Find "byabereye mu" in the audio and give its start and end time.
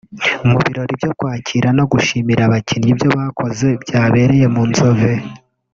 3.83-4.63